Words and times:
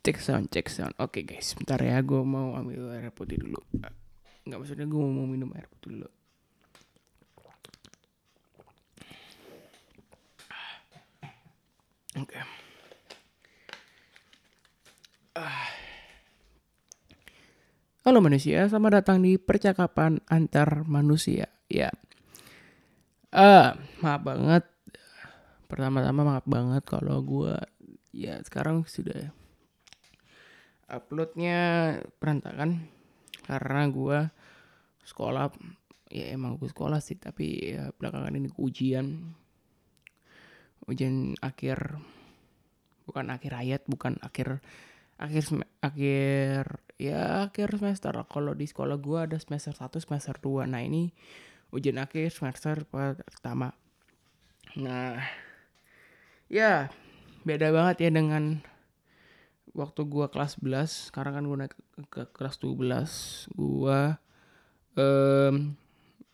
cek 0.00 0.16
sound, 0.16 0.48
cek 0.48 0.66
sound. 0.72 0.94
Oke 0.96 1.20
guys, 1.28 1.52
bentar 1.52 1.76
ya, 1.76 2.00
gue 2.00 2.22
mau 2.24 2.56
ambil 2.56 2.88
air 2.96 3.12
putih 3.12 3.36
dulu. 3.36 3.60
Nggak 4.48 4.58
maksudnya 4.58 4.88
gue 4.88 5.00
mau 5.00 5.28
minum 5.28 5.52
air 5.52 5.68
putih 5.68 6.00
dulu. 6.00 6.08
Oke. 12.18 12.36
Ah. 15.36 15.68
Halo 18.00 18.24
manusia, 18.24 18.64
selamat 18.66 19.04
datang 19.04 19.20
di 19.20 19.36
percakapan 19.36 20.24
antar 20.26 20.88
manusia. 20.88 21.52
Ya. 21.68 21.92
Ah, 23.30 23.76
maaf 24.00 24.24
banget. 24.24 24.64
Pertama-tama 25.68 26.26
maaf 26.26 26.46
banget 26.48 26.82
kalau 26.88 27.22
gue 27.22 27.54
ya 28.10 28.42
sekarang 28.42 28.82
sudah 28.90 29.30
uploadnya 30.90 31.58
berantakan 32.18 32.90
karena 33.46 33.82
gue 33.88 34.18
sekolah 35.06 35.54
ya 36.10 36.34
emang 36.34 36.58
gue 36.58 36.66
sekolah 36.66 36.98
sih 36.98 37.16
tapi 37.16 37.74
ya 37.78 37.94
belakangan 37.94 38.34
ini 38.34 38.50
ujian. 38.58 39.34
Ujian 40.90 41.38
akhir 41.38 42.02
bukan 43.06 43.30
akhir 43.30 43.52
hayat 43.54 43.82
bukan 43.86 44.18
akhir 44.22 44.62
akhir 45.18 45.62
akhir 45.82 46.62
ya 46.98 47.46
akhir 47.46 47.78
semester. 47.78 48.14
Kalau 48.26 48.52
di 48.58 48.66
sekolah 48.66 48.98
gue 48.98 49.18
ada 49.30 49.38
semester 49.38 49.72
1 49.72 50.02
semester 50.02 50.34
2 50.42 50.66
nah 50.66 50.82
ini 50.82 51.14
ujian 51.70 52.02
akhir 52.02 52.34
semester 52.34 52.82
pertama. 52.90 53.72
Nah 54.78 55.22
ya 56.50 56.90
beda 57.46 57.70
banget 57.70 57.96
ya 58.04 58.10
dengan 58.10 58.60
waktu 59.74 60.00
gua 60.06 60.30
kelas 60.30 60.58
11 60.58 61.10
sekarang 61.12 61.32
kan 61.38 61.44
gua 61.46 61.58
naik 61.66 61.74
ke, 62.10 62.22
kelas 62.34 62.56
12 62.58 63.54
gua 63.54 64.18
um, 64.96 65.74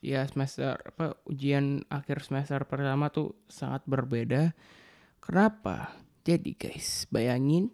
ya 0.00 0.22
semester 0.28 0.76
apa 0.76 1.18
ujian 1.26 1.82
akhir 1.90 2.22
semester 2.22 2.62
pertama 2.68 3.10
tuh 3.10 3.34
sangat 3.50 3.82
berbeda. 3.84 4.54
Kenapa? 5.18 5.90
Jadi 6.22 6.54
guys 6.54 7.06
bayangin 7.10 7.70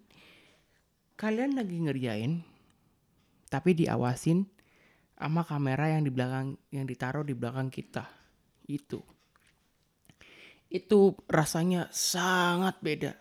kalian 1.17 1.55
lagi 1.55 1.77
ngerjain 1.79 2.43
tapi 3.53 3.77
diawasin 3.77 4.49
sama 5.13 5.45
kamera 5.45 5.93
yang 5.93 6.03
di 6.03 6.11
belakang 6.11 6.57
yang 6.73 6.89
ditaruh 6.89 7.23
di 7.23 7.37
belakang 7.37 7.69
kita. 7.69 8.09
Itu. 8.67 9.05
Itu 10.73 11.15
rasanya 11.29 11.93
sangat 11.93 12.81
beda. 12.81 13.13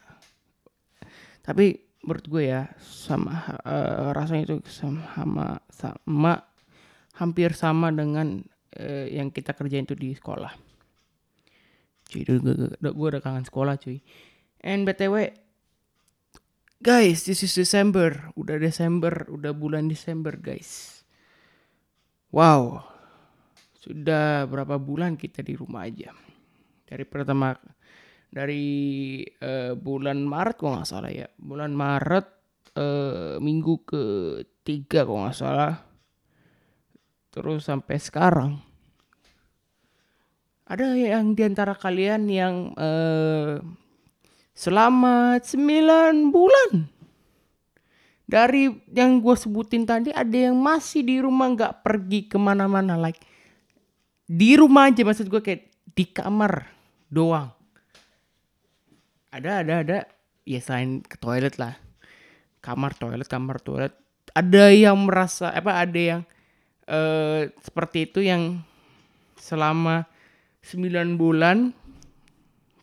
Tapi 1.44 1.91
menurut 2.02 2.26
gue 2.26 2.44
ya 2.50 2.74
sama 2.82 3.62
uh, 3.62 4.10
rasanya 4.14 4.50
itu 4.50 4.58
sama 4.70 5.62
sama 5.70 6.34
hampir 7.22 7.54
sama 7.54 7.94
dengan 7.94 8.42
uh, 8.78 9.06
yang 9.08 9.30
kita 9.30 9.54
kerjain 9.54 9.86
itu 9.86 9.94
di 9.94 10.18
sekolah. 10.18 10.54
Cuy, 12.12 12.26
gue, 12.28 12.42
gue, 12.42 12.92
gue 12.92 13.08
udah 13.08 13.22
kangen 13.24 13.46
sekolah 13.46 13.78
cuy. 13.78 14.02
And 14.66 14.84
btw, 14.84 15.32
guys, 16.82 17.24
this 17.24 17.46
is 17.46 17.54
December, 17.54 18.34
udah 18.34 18.58
Desember, 18.58 19.30
udah 19.30 19.54
bulan 19.54 19.86
Desember 19.86 20.34
guys. 20.36 21.02
Wow, 22.34 22.82
sudah 23.78 24.48
berapa 24.50 24.80
bulan 24.82 25.20
kita 25.20 25.46
di 25.46 25.54
rumah 25.54 25.86
aja. 25.86 26.16
Dari 26.88 27.04
pertama 27.08 27.56
dari 28.32 29.20
uh, 29.44 29.76
bulan 29.76 30.24
Maret 30.24 30.56
kok 30.56 30.72
nggak 30.72 30.88
salah 30.88 31.12
ya. 31.12 31.28
Bulan 31.36 31.76
Maret 31.76 32.28
uh, 32.80 33.36
minggu 33.44 33.84
ke 33.84 34.04
tiga 34.64 35.04
kok 35.04 35.20
nggak 35.20 35.38
salah. 35.38 35.76
Terus 37.32 37.68
sampai 37.68 37.98
sekarang. 38.00 38.52
Ada 40.72 40.96
yang 40.96 41.36
di 41.36 41.44
antara 41.44 41.76
kalian 41.76 42.32
yang 42.32 42.72
uh, 42.80 43.60
selama 44.56 45.44
9 45.44 46.32
bulan. 46.32 46.88
Dari 48.32 48.72
yang 48.96 49.20
gue 49.20 49.36
sebutin 49.36 49.84
tadi 49.84 50.16
ada 50.16 50.32
yang 50.32 50.56
masih 50.56 51.04
di 51.04 51.20
rumah 51.20 51.52
nggak 51.52 51.84
pergi 51.84 52.32
ke 52.32 52.40
mana-mana 52.40 52.96
like 52.96 53.20
di 54.32 54.56
rumah 54.56 54.88
aja 54.88 55.04
maksud 55.04 55.28
gue 55.28 55.44
kayak 55.44 55.68
di 55.92 56.08
kamar 56.08 56.72
doang 57.12 57.52
ada 59.32 59.64
ada 59.64 59.74
ada. 59.82 60.00
Ya 60.44 60.60
selain 60.60 61.00
ke 61.00 61.16
toilet 61.16 61.56
lah. 61.56 61.80
Kamar 62.60 62.94
toilet 62.94 63.26
kamar 63.26 63.64
toilet. 63.64 63.96
Ada 64.36 64.72
yang 64.72 65.00
merasa 65.08 65.52
apa 65.52 65.80
ada 65.80 66.00
yang 66.00 66.22
uh, 66.88 67.48
seperti 67.64 68.12
itu 68.12 68.24
yang 68.24 68.64
selama 69.40 70.06
9 70.62 71.18
bulan 71.18 71.74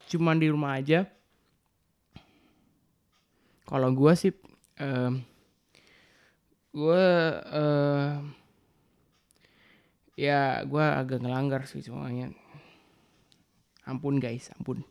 cuman 0.08 0.36
di 0.40 0.48
rumah 0.48 0.80
aja. 0.80 1.04
Kalau 3.68 3.92
gue 3.92 4.12
sih 4.16 4.32
uh, 4.80 5.12
gue 6.72 7.04
uh, 7.52 8.12
ya 10.16 10.64
gue 10.64 10.84
agak 10.84 11.20
ngelanggar 11.20 11.68
sih 11.68 11.84
semuanya. 11.84 12.32
Ampun 13.88 14.20
guys 14.20 14.52
ampun 14.56 14.84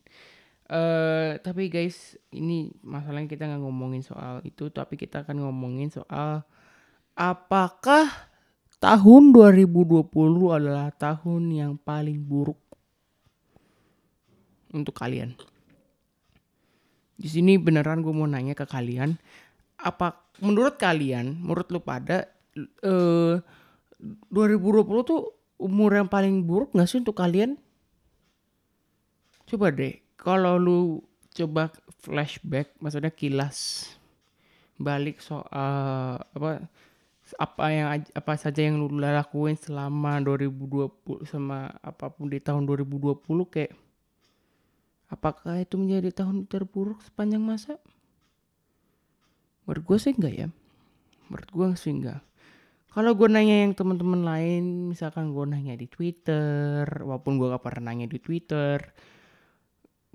Uh, 0.67 1.39
tapi 1.47 1.71
guys, 1.71 2.19
ini 2.35 2.75
masalahnya 2.83 3.31
kita 3.31 3.47
nggak 3.47 3.63
ngomongin 3.63 4.03
soal 4.03 4.43
itu, 4.43 4.67
tapi 4.67 4.99
kita 4.99 5.23
akan 5.23 5.47
ngomongin 5.47 5.87
soal 5.87 6.43
apakah 7.15 8.11
tahun 8.83 9.31
2020 9.31 10.11
adalah 10.51 10.91
tahun 10.91 11.43
yang 11.55 11.73
paling 11.79 12.19
buruk 12.19 12.59
untuk 14.75 14.91
kalian. 14.91 15.39
Di 17.15 17.31
sini 17.31 17.55
beneran 17.55 18.03
gue 18.03 18.11
mau 18.11 18.27
nanya 18.27 18.51
ke 18.51 18.67
kalian, 18.67 19.15
apa 19.79 20.19
menurut 20.43 20.75
kalian, 20.75 21.47
menurut 21.47 21.71
lu 21.71 21.79
pada 21.79 22.27
uh, 22.83 23.39
2020 24.29 24.83
tuh 25.07 25.31
umur 25.57 25.95
yang 25.95 26.11
paling 26.11 26.43
buruk 26.43 26.75
gak 26.75 26.91
sih 26.91 26.99
untuk 26.99 27.15
kalian? 27.15 27.55
Coba 29.47 29.71
deh 29.71 30.06
kalau 30.17 30.57
lu 30.57 30.79
coba 31.31 31.69
flashback 32.01 32.73
maksudnya 32.81 33.13
kilas 33.13 33.89
balik 34.77 35.21
soal 35.21 36.21
apa 36.21 36.65
apa 37.35 37.65
yang 37.69 37.87
apa 38.15 38.33
saja 38.39 38.63
yang 38.63 38.79
lu 38.79 38.87
lakuin 38.97 39.59
selama 39.59 40.21
2020 40.23 41.27
sama 41.27 41.75
apa 41.83 42.07
pun 42.09 42.31
di 42.31 42.39
tahun 42.39 42.63
2020 42.63 43.19
kayak 43.51 43.73
apakah 45.11 45.59
itu 45.59 45.75
menjadi 45.75 46.23
tahun 46.23 46.47
terburuk 46.47 47.03
sepanjang 47.03 47.43
masa? 47.43 47.79
Menurut 49.67 49.83
gue 49.83 49.97
sih 49.99 50.13
enggak 50.15 50.35
ya. 50.35 50.47
Menurut 51.27 51.49
gue 51.51 51.67
sih 51.75 51.91
enggak. 51.91 52.23
Kalau 52.95 53.13
gue 53.13 53.27
nanya 53.29 53.67
yang 53.67 53.75
teman-teman 53.75 54.23
lain, 54.23 54.89
misalkan 54.89 55.35
gue 55.35 55.45
nanya 55.45 55.75
di 55.77 55.85
Twitter, 55.85 56.87
walaupun 57.03 57.37
gue 57.37 57.51
gak 57.53 57.61
pernah 57.61 57.93
nanya 57.93 58.09
di 58.09 58.17
Twitter, 58.17 58.81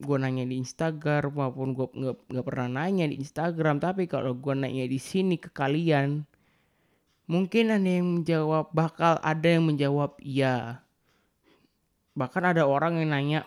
gue 0.02 0.18
nanya 0.18 0.42
di 0.42 0.58
Instagram 0.58 1.32
maupun 1.32 1.78
gue 1.78 1.86
nggak 1.86 2.16
nggak 2.34 2.46
pernah 2.46 2.68
nanya 2.82 3.06
di 3.06 3.22
Instagram 3.22 3.78
tapi 3.78 4.10
kalau 4.10 4.34
gue 4.34 4.54
nanya 4.58 4.84
di 4.90 4.98
sini 4.98 5.38
ke 5.38 5.54
kalian 5.54 6.26
mungkin 7.30 7.70
ada 7.70 7.86
yang 7.86 8.20
menjawab 8.20 8.74
bakal 8.74 9.22
ada 9.22 9.46
yang 9.46 9.64
menjawab 9.64 10.18
iya. 10.18 10.82
Bahkan 12.12 12.44
ada 12.44 12.68
orang 12.68 13.00
yang 13.00 13.14
nanya 13.14 13.40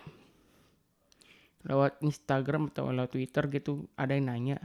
lewat 1.62 2.02
Instagram 2.02 2.72
atau 2.74 2.90
lewat 2.90 3.14
Twitter 3.14 3.46
gitu 3.52 3.86
ada 3.94 4.16
yang 4.16 4.32
nanya 4.32 4.58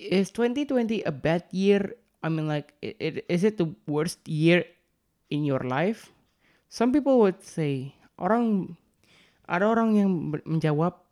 is 0.00 0.32
2020 0.32 1.04
a 1.04 1.12
bad 1.12 1.44
year? 1.52 1.92
I 2.24 2.32
mean 2.32 2.48
like 2.48 2.72
is 2.80 3.44
it 3.44 3.60
the 3.60 3.68
worst 3.84 4.24
year 4.24 4.64
in 5.28 5.44
your 5.44 5.60
life? 5.60 6.08
Some 6.72 6.92
people 6.92 7.20
would 7.20 7.44
say 7.44 7.92
orang 8.16 8.76
ada 9.50 9.66
orang 9.66 9.98
yang 9.98 10.10
menjawab 10.46 11.02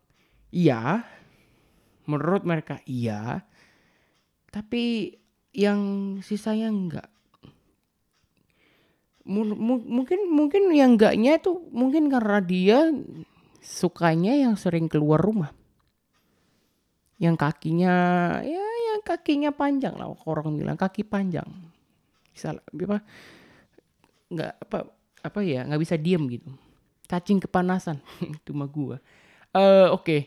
iya, 0.55 1.03
menurut 2.07 2.47
mereka 2.47 2.79
iya, 2.87 3.43
tapi 4.47 5.13
yang 5.51 5.81
sisanya 6.23 6.71
enggak. 6.71 7.09
M 9.29 9.45
mungkin 9.59 10.31
mungkin 10.31 10.71
yang 10.73 10.95
enggaknya 10.95 11.37
itu 11.37 11.53
mungkin 11.69 12.07
karena 12.09 12.39
dia 12.41 12.89
sukanya 13.59 14.33
yang 14.33 14.55
sering 14.55 14.87
keluar 14.87 15.19
rumah. 15.19 15.51
Yang 17.19 17.35
kakinya 17.43 17.93
ya 18.41 18.63
yang 18.89 19.03
kakinya 19.03 19.51
panjang 19.51 19.99
lah 19.99 20.07
orang 20.23 20.55
bilang 20.55 20.79
kaki 20.79 21.03
panjang. 21.03 21.45
Bisa 22.31 22.55
apa 22.55 23.03
nggak 24.31 24.53
apa 24.65 24.77
apa 25.19 25.39
ya 25.43 25.67
nggak 25.67 25.81
bisa 25.83 25.99
diem 25.99 26.23
gitu 26.31 26.68
cacing 27.09 27.41
kepanasan 27.41 27.97
itu 28.37 28.53
mah 28.53 28.69
gua 28.69 29.01
uh, 29.57 29.89
oke 29.89 30.05
okay. 30.05 30.21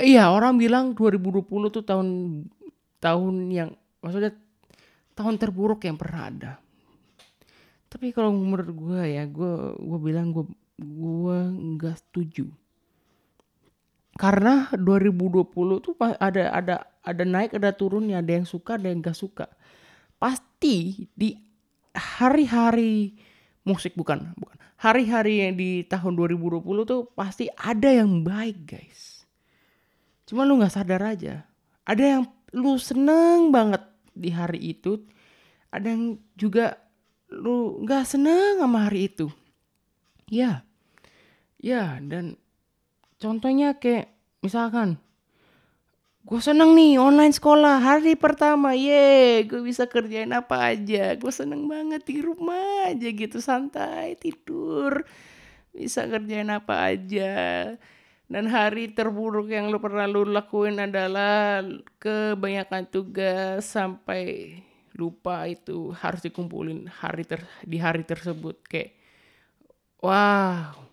iya 0.00 0.32
orang 0.32 0.56
bilang 0.56 0.96
2020 0.96 1.44
tuh 1.68 1.84
tahun 1.84 2.08
tahun 3.00 3.34
yang 3.52 3.70
maksudnya 4.00 4.32
tahun 5.20 5.36
terburuk 5.36 5.84
yang 5.84 6.00
pernah 6.00 6.22
ada. 6.32 6.52
Tapi 7.90 8.14
kalau 8.16 8.32
menurut 8.32 8.70
gue 8.72 9.02
ya, 9.04 9.28
gue 9.28 9.52
gue 9.76 9.98
bilang 10.00 10.32
gue 10.32 10.48
gue 10.80 11.38
nggak 11.76 11.96
setuju. 12.00 12.48
Karena 14.16 14.68
2020 14.72 15.84
tuh 15.84 15.96
ada 16.00 16.52
ada 16.52 16.76
ada 17.04 17.24
naik 17.24 17.56
ada 17.56 17.72
turunnya, 17.76 18.20
ada 18.20 18.32
yang 18.40 18.46
suka 18.48 18.76
ada 18.76 18.92
yang 18.92 19.00
gak 19.00 19.16
suka. 19.16 19.48
Pasti 20.20 21.08
di 21.16 21.32
hari-hari 21.96 23.16
musik 23.64 23.96
bukan 23.96 24.36
bukan 24.36 24.56
hari-hari 24.80 25.44
yang 25.44 25.54
di 25.60 25.84
tahun 25.84 26.16
2020 26.16 26.88
tuh 26.88 27.12
pasti 27.12 27.52
ada 27.52 27.92
yang 27.92 28.24
baik 28.24 28.64
guys. 28.64 29.28
Cuma 30.24 30.48
lu 30.48 30.56
nggak 30.56 30.72
sadar 30.72 31.04
aja. 31.04 31.44
Ada 31.84 32.04
yang 32.16 32.22
lu 32.56 32.80
seneng 32.80 33.52
banget 33.52 33.84
di 34.16 34.32
hari 34.32 34.74
itu 34.74 35.04
ada 35.70 35.86
yang 35.86 36.18
juga 36.34 36.80
lu 37.30 37.84
nggak 37.84 38.08
seneng 38.08 38.64
sama 38.64 38.88
hari 38.88 39.12
itu. 39.12 39.28
Ya 40.32 40.64
ya 41.60 42.00
dan 42.00 42.40
contohnya 43.20 43.76
kayak 43.76 44.08
misalkan 44.40 44.96
gue 46.20 46.40
seneng 46.40 46.76
nih 46.76 47.00
online 47.00 47.32
sekolah 47.32 47.80
hari 47.80 48.12
pertama 48.12 48.76
ye 48.76 49.40
gue 49.48 49.64
bisa 49.64 49.88
kerjain 49.88 50.30
apa 50.30 50.76
aja. 50.76 51.16
Gue 51.16 51.32
seneng 51.32 51.64
banget 51.66 52.04
di 52.04 52.20
rumah 52.20 52.92
aja 52.92 53.08
gitu 53.08 53.40
santai 53.40 54.14
tidur 54.20 55.02
bisa 55.72 56.04
kerjain 56.06 56.52
apa 56.52 56.92
aja. 56.92 57.32
Dan 58.30 58.46
hari 58.46 58.94
terburuk 58.94 59.50
yang 59.50 59.74
lo 59.74 59.82
pernah 59.82 60.06
lo 60.06 60.22
lakuin 60.22 60.78
adalah 60.78 61.66
kebanyakan 61.98 62.86
tugas 62.86 63.66
sampai 63.66 64.54
lupa 64.94 65.48
itu 65.50 65.90
harus 65.98 66.22
dikumpulin 66.22 66.86
hari 67.00 67.26
ter 67.26 67.42
di 67.66 67.80
hari 67.80 68.06
tersebut. 68.06 68.60
Kayak 68.68 68.94
wow 69.98 70.90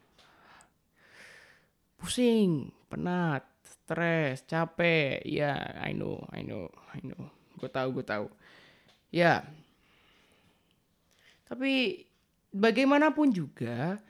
pusing 1.97 2.71
penat 2.87 3.43
stres, 3.87 4.43
capek. 4.43 5.23
Ya, 5.23 5.55
yeah, 5.55 5.59
I 5.79 5.95
know, 5.95 6.19
I 6.35 6.43
know, 6.43 6.67
I 6.91 6.99
know. 6.99 7.31
Gue 7.55 7.71
tahu, 7.71 7.95
gue 7.95 8.03
tahu. 8.03 8.27
Ya. 9.15 9.23
Yeah. 9.23 9.39
Tapi 11.47 12.03
bagaimanapun 12.51 13.31
juga 13.31 14.03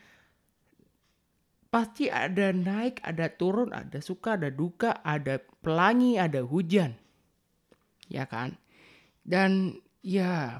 pasti 1.69 2.09
ada 2.09 2.49
naik, 2.49 3.05
ada 3.05 3.29
turun, 3.29 3.69
ada 3.69 4.01
suka, 4.01 4.33
ada 4.33 4.49
duka, 4.49 4.97
ada 5.05 5.37
pelangi, 5.61 6.17
ada 6.17 6.41
hujan. 6.41 6.97
Ya 8.09 8.25
kan? 8.25 8.57
Dan 9.21 9.77
ya 10.01 10.57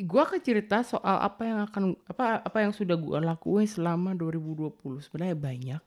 gue 0.00 0.20
akan 0.22 0.40
cerita 0.40 0.80
soal 0.80 1.20
apa 1.20 1.42
yang 1.44 1.60
akan 1.68 1.84
apa 2.08 2.40
apa 2.40 2.58
yang 2.64 2.72
sudah 2.72 2.96
gue 2.96 3.20
lakuin 3.20 3.68
selama 3.68 4.16
2020 4.16 5.04
sebenarnya 5.04 5.36
banyak 5.36 5.82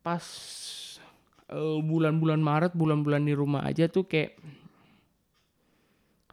pas 0.00 0.24
eh, 1.52 1.78
bulan-bulan 1.84 2.40
Maret, 2.40 2.72
bulan-bulan 2.76 3.22
di 3.24 3.34
rumah 3.36 3.64
aja 3.64 3.86
tuh 3.86 4.08
kayak 4.08 4.36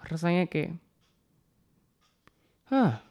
rasanya 0.08 0.48
kayak, 0.48 0.80
hah, 2.72 3.04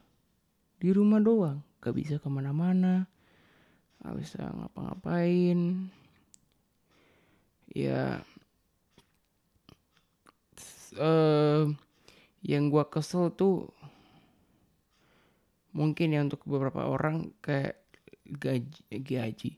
di 0.81 0.91
rumah 0.97 1.21
doang, 1.21 1.61
gak 1.85 1.93
bisa 1.93 2.17
ke 2.17 2.29
mana-mana, 2.33 3.05
gak 4.01 4.17
bisa 4.17 4.41
ngapa-ngapain, 4.49 5.93
ya, 7.69 8.25
uh, 10.97 11.69
yang 12.41 12.73
gua 12.73 12.89
kesel 12.89 13.29
tuh 13.37 13.69
mungkin 15.77 16.17
ya 16.17 16.25
untuk 16.25 16.41
beberapa 16.49 16.89
orang 16.89 17.37
kayak 17.45 17.77
gaji, 18.25 18.81
gaji 19.05 19.51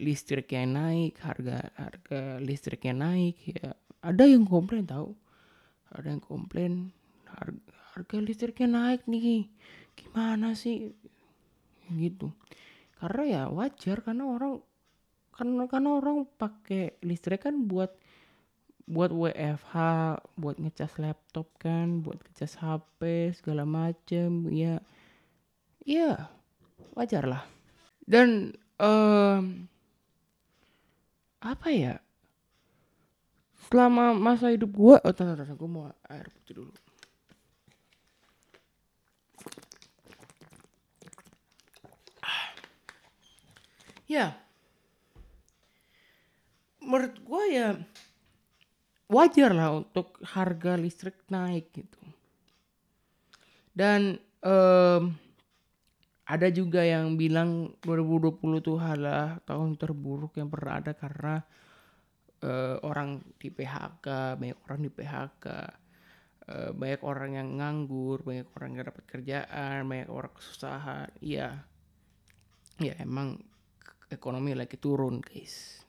listriknya 0.00 0.64
naik, 0.64 1.20
harga 1.20 1.68
harga 1.76 2.40
listriknya 2.40 2.96
naik 2.96 3.36
ya. 3.44 3.76
Ada 4.00 4.24
yang 4.24 4.48
komplain 4.48 4.88
tahu. 4.88 5.12
Ada 5.92 6.16
yang 6.16 6.24
komplain 6.24 6.72
harga, 7.28 7.72
harga 7.92 8.16
listriknya 8.18 8.68
naik 8.72 9.04
nih. 9.04 9.46
Gimana 9.92 10.56
sih? 10.56 10.96
Gitu. 11.92 12.32
Karena 12.96 13.22
ya 13.28 13.42
wajar 13.52 14.00
karena 14.00 14.24
orang 14.24 14.64
karena 15.36 15.64
karena 15.68 15.90
orang 15.96 16.28
pakai 16.36 17.00
listrik 17.00 17.48
kan 17.48 17.64
buat 17.64 17.96
buat 18.90 19.14
WFH, 19.14 19.74
buat 20.34 20.56
ngecas 20.58 20.98
laptop 20.98 21.46
kan, 21.62 22.02
buat 22.02 22.18
ngecas 22.26 22.58
HP 22.58 23.30
segala 23.38 23.62
macem, 23.62 24.50
ya, 24.50 24.82
ya 25.86 26.26
wajar 26.98 27.22
lah. 27.30 27.46
Dan 28.02 28.58
um, 28.82 29.70
apa 31.40 31.68
ya? 31.72 31.94
Selama 33.68 34.12
masa 34.12 34.52
hidup 34.52 34.72
gue 34.72 34.96
oh 35.00 35.12
tante 35.16 35.36
tante 35.36 35.54
gue 35.56 35.70
mau 35.70 35.88
air 36.08 36.28
putih 36.28 36.64
dulu. 36.64 36.74
Ya. 44.10 44.34
Menurut 46.82 47.16
gue 47.22 47.44
ya 47.54 47.78
wajar 49.10 49.50
lah 49.50 49.82
untuk 49.82 50.18
harga 50.22 50.78
listrik 50.78 51.18
naik 51.30 51.70
gitu. 51.74 52.02
Dan 53.74 54.18
um, 54.42 55.14
ada 56.30 56.46
juga 56.54 56.86
yang 56.86 57.18
bilang 57.18 57.74
2020 57.82 58.62
tuh 58.62 58.78
adalah 58.78 59.42
tahun 59.42 59.74
terburuk 59.74 60.38
yang 60.38 60.46
pernah 60.46 60.78
ada 60.78 60.94
karena 60.94 61.42
uh, 62.46 62.78
orang 62.86 63.18
di 63.34 63.50
PHK, 63.50 64.38
banyak 64.38 64.58
orang 64.62 64.80
di 64.86 64.90
PHK, 64.94 65.46
uh, 65.50 65.66
eh, 66.46 66.70
banyak 66.70 67.02
orang 67.02 67.30
yang 67.34 67.48
nganggur, 67.58 68.22
banyak 68.22 68.46
orang 68.54 68.68
yang 68.78 68.86
dapat 68.86 69.04
kerjaan, 69.10 69.90
banyak 69.90 70.06
orang 70.06 70.30
kesusahan. 70.30 71.10
Iya, 71.18 71.66
ya 72.78 72.94
emang 73.02 73.34
ekonomi 74.06 74.54
lagi 74.54 74.78
turun 74.78 75.18
guys. 75.18 75.82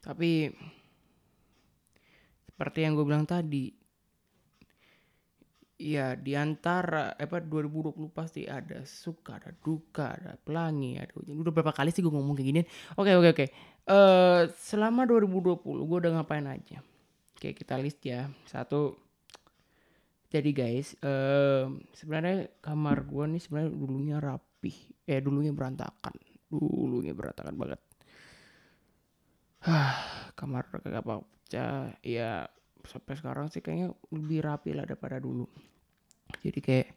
Tapi 0.00 0.48
seperti 2.48 2.78
yang 2.80 2.96
gue 2.96 3.06
bilang 3.06 3.28
tadi, 3.28 3.81
Iya, 5.82 6.14
di 6.14 6.38
antara 6.38 7.18
apa 7.18 7.42
2020 7.42 8.14
pasti 8.14 8.46
ada 8.46 8.86
suka, 8.86 9.42
ada 9.42 9.50
duka, 9.50 10.14
ada 10.14 10.38
pelangi, 10.38 10.94
ada 10.94 11.10
hujan. 11.18 11.42
Udah 11.42 11.50
berapa 11.50 11.74
kali 11.74 11.90
sih 11.90 12.06
gue 12.06 12.12
ngomong 12.14 12.38
kayak 12.38 12.48
gini? 12.54 12.62
Oke, 12.94 13.10
oke, 13.18 13.28
oke. 13.34 13.46
Uh, 13.90 14.46
selama 14.62 15.02
2020 15.10 15.58
gue 15.82 15.98
udah 16.06 16.12
ngapain 16.22 16.46
aja? 16.46 16.78
Oke, 17.34 17.50
kita 17.58 17.82
list 17.82 17.98
ya. 18.06 18.30
Satu 18.46 18.94
jadi 20.30 20.54
guys, 20.54 20.94
uh, 21.02 21.66
sebenarnya 21.98 22.54
kamar 22.62 23.02
gue 23.02 23.24
nih 23.34 23.42
sebenarnya 23.42 23.72
dulunya 23.74 24.16
rapih, 24.22 24.76
eh 25.10 25.18
dulunya 25.18 25.50
berantakan, 25.50 26.14
dulunya 26.46 27.10
berantakan 27.10 27.58
banget. 27.58 27.80
kamar 30.38 30.66
kagak 30.74 31.06
apa 31.06 31.22
ya 32.02 32.50
sampai 32.82 33.14
sekarang 33.14 33.46
sih 33.46 33.62
kayaknya 33.62 33.94
lebih 34.10 34.42
rapi 34.42 34.74
lah 34.74 34.82
daripada 34.82 35.22
dulu 35.22 35.46
jadi 36.40 36.60
kayak 36.64 36.88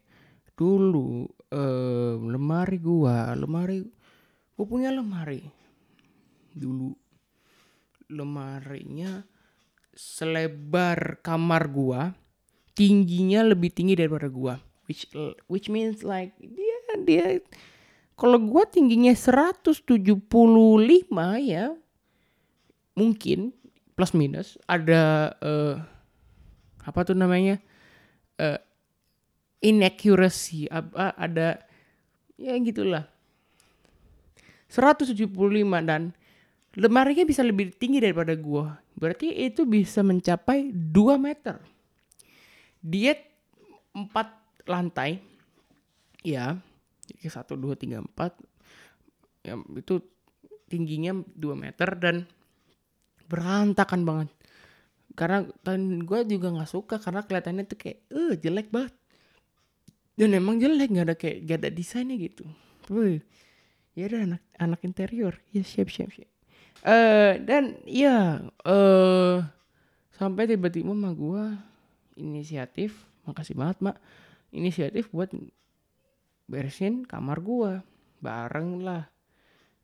dulu 0.56 1.28
uh, 1.52 2.16
lemari 2.16 2.80
gua 2.80 3.36
lemari 3.36 3.84
gua 4.56 4.64
punya 4.64 4.88
lemari. 4.88 5.44
Dulu 6.56 6.96
lemarinya 8.08 9.20
selebar 9.92 11.20
kamar 11.20 11.68
gua 11.68 12.16
tingginya 12.72 13.44
lebih 13.44 13.68
tinggi 13.76 13.92
daripada 13.92 14.32
gua. 14.32 14.56
Which 14.88 15.10
which 15.50 15.68
means 15.68 16.00
like 16.00 16.32
dia 16.40 16.78
dia 17.04 17.26
kalau 18.16 18.40
gua 18.40 18.64
tingginya 18.64 19.12
175 19.12 19.92
ya 21.44 21.76
mungkin 22.96 23.52
plus 23.92 24.16
minus 24.16 24.56
ada 24.64 25.36
uh, 25.44 25.76
apa 26.80 27.00
tuh 27.04 27.12
namanya 27.12 27.60
uh, 28.40 28.60
inaccuracy 29.60 30.68
apa 30.68 31.16
ada 31.16 31.60
ya 32.36 32.56
gitulah. 32.60 33.08
175 34.68 35.16
dan 35.86 36.12
lemarinya 36.76 37.24
bisa 37.24 37.40
lebih 37.40 37.72
tinggi 37.72 38.02
daripada 38.02 38.36
gua. 38.36 38.76
Berarti 38.96 39.32
itu 39.32 39.64
bisa 39.64 40.04
mencapai 40.04 40.72
2 40.72 41.16
meter. 41.16 41.60
Dia 42.82 43.16
4 43.96 44.68
lantai 44.68 45.22
ya 46.26 46.58
1 47.22 47.30
2 47.54 47.78
3 47.78 48.02
4 48.02 49.46
ya 49.46 49.54
itu 49.78 50.02
tingginya 50.66 51.22
2 51.38 51.54
meter 51.54 51.88
dan 51.96 52.26
berantakan 53.30 54.02
banget. 54.02 54.28
Karena 55.16 55.48
kan 55.64 55.80
gue 56.04 56.20
juga 56.28 56.52
nggak 56.52 56.70
suka 56.70 57.00
karena 57.00 57.24
kelihatannya 57.24 57.64
tuh 57.64 57.78
kayak 57.80 57.98
eh 58.12 58.34
jelek 58.36 58.68
banget 58.68 58.92
dan 60.16 60.32
emang 60.32 60.56
jelek 60.56 60.88
nggak 60.88 61.06
ada 61.12 61.16
kayak 61.16 61.38
gak 61.44 61.58
ada 61.60 61.70
desainnya 61.70 62.16
gitu. 62.16 62.48
Wih, 62.88 63.20
ya 63.92 64.08
ada 64.08 64.24
anak 64.24 64.42
anak 64.56 64.80
interior. 64.88 65.36
Ya 65.52 65.60
siap 65.60 65.92
siap 65.92 66.08
siap. 66.08 66.30
Eh 66.84 67.40
dan 67.44 67.76
ya 67.84 68.40
eh 68.64 69.36
sampai 70.16 70.48
tiba-tiba 70.48 70.96
mah 70.96 71.12
gue 71.12 71.44
inisiatif 72.16 72.96
makasih 73.28 73.52
banget 73.52 73.76
mak. 73.84 73.96
Inisiatif 74.56 75.12
buat 75.12 75.28
beresin 76.48 77.04
kamar 77.04 77.44
gue 77.44 77.84
bareng 78.24 78.80
lah. 78.80 79.04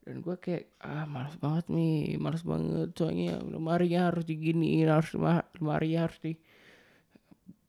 Dan 0.02 0.18
gue 0.18 0.34
kayak 0.40 0.72
ah 0.82 1.04
malas 1.04 1.36
banget 1.36 1.68
nih 1.68 2.16
malas 2.16 2.40
banget. 2.40 2.96
Soalnya 2.96 3.36
lemarinya 3.44 4.08
harus 4.08 4.24
diginiin 4.24 4.88
harus 4.88 5.12
lemari 5.60 5.92
harus 5.92 6.16
di 6.24 6.32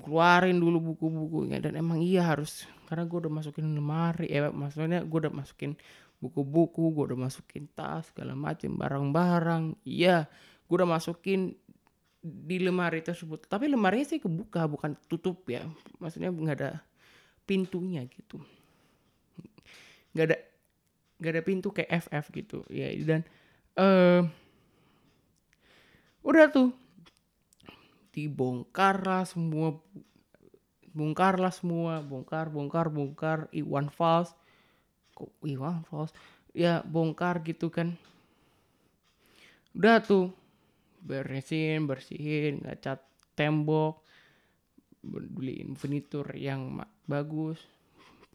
keluarin 0.03 0.59
dulu 0.59 0.93
buku-bukunya. 0.93 1.63
Dan 1.63 1.79
emang 1.79 2.03
iya 2.03 2.27
harus 2.27 2.67
karena 2.91 3.07
gue 3.07 3.17
udah 3.25 3.33
masukin 3.33 3.71
lemari 3.71 4.27
eh 4.29 4.43
maksudnya 4.51 5.01
gue 5.01 5.19
udah 5.23 5.33
masukin 5.33 5.73
buku-buku 6.19 6.93
gue 6.93 7.03
udah 7.09 7.19
masukin 7.19 7.71
tas 7.71 8.11
segala 8.11 8.35
macem 8.35 8.75
barang-barang. 8.75 9.79
Iya 9.87 10.27
gue 10.67 10.75
udah 10.75 10.89
masukin 10.89 11.55
di 12.23 12.57
lemari 12.59 12.99
tersebut. 12.99 13.47
Tapi 13.47 13.71
lemarinya 13.71 14.07
sih 14.07 14.19
kebuka 14.19 14.67
bukan 14.67 14.99
tutup 15.07 15.47
ya. 15.47 15.63
Maksudnya 16.03 16.29
nggak 16.35 16.57
ada 16.59 16.71
pintunya 17.47 18.03
gitu. 18.11 18.43
Nggak 20.11 20.25
ada 20.27 20.37
nggak 21.23 21.31
ada 21.39 21.43
pintu 21.47 21.71
kayak 21.71 22.11
FF 22.11 22.25
gitu. 22.35 22.57
Ya 22.67 22.91
dan 23.07 23.23
uh, 23.79 24.27
udah 26.23 26.47
tuh 26.51 26.82
dibongkar 28.13 29.01
lah 29.01 29.25
semua 29.25 29.81
bongkar 30.93 31.41
lah 31.41 31.49
semua 31.49 32.05
bongkar 32.05 32.53
bongkar 32.53 32.93
bongkar 32.93 33.39
Iwan 33.49 33.89
Fals. 33.89 34.37
Kok 35.17 35.33
Iwan 35.41 35.81
Fals? 35.89 36.13
Ya 36.53 36.85
bongkar 36.85 37.41
gitu 37.41 37.73
kan. 37.73 37.97
Udah 39.73 40.05
tuh 40.05 40.29
beresin 41.01 41.89
bersihin 41.89 42.61
ngacat 42.61 43.01
tembok 43.33 44.05
beliin 45.03 45.73
furnitur 45.73 46.29
yang 46.37 46.77
bagus 47.09 47.57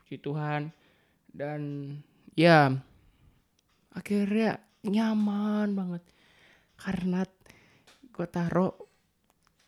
puji 0.03 0.19
Tuhan. 0.19 0.75
Dan 1.31 1.95
ya 2.35 2.75
akhirnya 3.95 4.59
nyaman 4.83 5.79
banget. 5.79 6.03
Karena 6.75 7.23
gue 8.11 8.27
taruh 8.27 8.88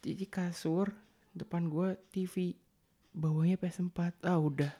jadi 0.00 0.24
kasur 0.28 0.92
depan 1.36 1.70
gue 1.70 1.96
TV 2.10 2.56
bawahnya 3.14 3.60
PS4 3.60 4.26
ah 4.26 4.40
udah. 4.40 4.72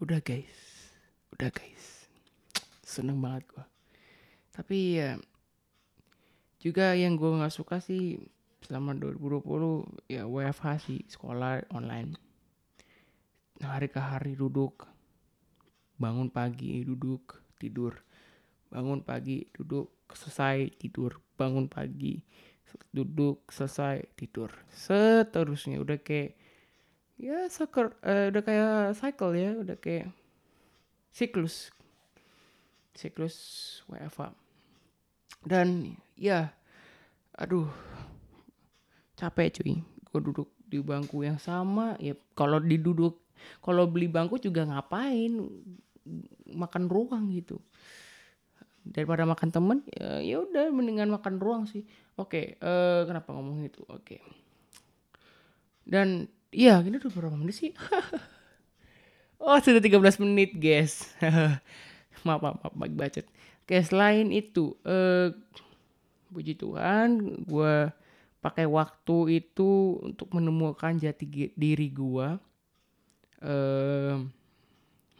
Udah 0.00 0.20
guys. 0.22 0.56
Udah 1.34 1.48
guys. 1.48 2.08
Seneng 2.84 3.18
banget 3.18 3.48
gue 3.48 3.64
tapi 4.52 5.00
ya 5.00 5.16
juga 6.60 6.92
yang 6.92 7.16
gue 7.16 7.40
nggak 7.40 7.56
suka 7.56 7.80
sih 7.80 8.20
selama 8.62 8.94
2020 8.94 10.06
ya 10.06 10.28
WFH 10.28 10.66
sih 10.86 11.00
sekolah 11.08 11.66
online. 11.74 12.14
Hari 13.58 13.90
ke 13.90 13.98
hari 13.98 14.38
duduk. 14.38 14.86
Bangun 15.98 16.30
pagi 16.30 16.86
duduk 16.86 17.42
tidur. 17.58 17.98
Bangun 18.70 19.02
pagi 19.02 19.42
duduk 19.50 20.06
selesai 20.14 20.78
tidur. 20.78 21.18
Bangun 21.34 21.66
pagi 21.66 22.22
duduk 22.92 23.48
selesai 23.48 24.06
tidur. 24.14 24.52
Seterusnya 24.72 25.80
udah 25.80 25.98
kayak 26.00 26.36
ya 27.16 27.46
soccer 27.48 27.94
uh, 28.02 28.28
udah 28.34 28.42
kayak 28.42 28.72
cycle 28.98 29.32
ya 29.34 29.50
udah 29.56 29.76
kayak 29.80 30.12
siklus. 31.12 31.70
Siklus 32.92 33.36
WFA 33.88 34.36
dan 35.46 35.96
ya 36.14 36.54
aduh 37.34 37.68
capek 39.18 39.60
cuy. 39.60 39.74
Gue 39.82 40.20
duduk 40.20 40.48
di 40.68 40.80
bangku 40.80 41.24
yang 41.24 41.40
sama 41.40 41.96
ya 41.96 42.12
kalau 42.36 42.60
diduduk 42.60 43.22
kalau 43.58 43.90
beli 43.90 44.06
bangku 44.06 44.38
juga 44.38 44.62
ngapain? 44.66 45.42
Makan 46.52 46.84
ruang 46.90 47.30
gitu. 47.32 47.58
Daripada 48.82 49.22
makan 49.22 49.50
temen 49.54 49.78
ya, 49.94 50.18
ya 50.18 50.36
udah 50.42 50.66
mendingan 50.74 51.14
makan 51.14 51.38
ruang 51.38 51.62
sih 51.70 51.86
oke 52.18 52.58
uh, 52.60 53.02
kenapa 53.08 53.28
ngomong 53.32 53.66
itu? 53.66 53.82
Oke. 53.88 54.20
Dan 55.82 56.28
iya 56.52 56.78
ini 56.80 56.96
udah 56.98 57.12
berapa 57.12 57.36
menit 57.36 57.56
sih? 57.56 57.72
Oh 59.42 59.58
sudah 59.58 59.82
13 59.82 60.22
menit 60.22 60.54
guys. 60.54 61.10
Maaf 62.22 62.38
maaf 62.46 62.62
maaf 62.62 62.94
bacot. 62.94 63.26
Oke 63.66 63.74
selain 63.82 64.30
itu 64.30 64.78
uh, 64.86 65.34
puji 66.30 66.54
Tuhan 66.54 67.42
gue 67.42 67.90
pakai 68.42 68.66
waktu 68.66 69.44
itu 69.44 70.02
untuk 70.02 70.32
menemukan 70.34 70.96
jati 70.98 71.52
diri 71.54 71.88
gue 71.94 72.28
uh, 73.44 74.16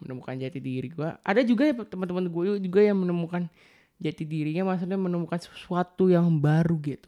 menemukan 0.03 0.35
jati 0.35 0.59
diri 0.59 0.91
gue 0.91 1.07
ada 1.23 1.41
juga 1.47 1.71
ya 1.71 1.73
teman-teman 1.87 2.27
gue 2.27 2.59
juga 2.59 2.83
yang 2.83 2.99
menemukan 2.99 3.47
jati 4.03 4.27
dirinya 4.27 4.67
maksudnya 4.67 4.99
menemukan 4.99 5.39
sesuatu 5.39 6.11
yang 6.11 6.27
baru 6.43 6.75
gitu. 6.83 7.07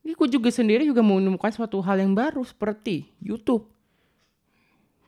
Ini 0.00 0.16
gue 0.16 0.28
juga 0.32 0.48
sendiri 0.48 0.88
juga 0.88 1.04
menemukan 1.04 1.52
suatu 1.52 1.84
hal 1.84 2.00
yang 2.00 2.16
baru 2.16 2.40
seperti 2.40 3.04
YouTube. 3.20 3.68